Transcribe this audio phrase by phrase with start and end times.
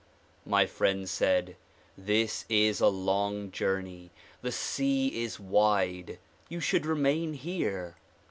[0.47, 1.57] My friends said
[1.95, 4.09] "This is a long journey;
[4.41, 6.17] the sea is wide;
[6.49, 7.97] you should remain here."